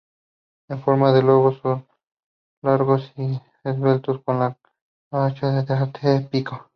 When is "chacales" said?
5.35-5.67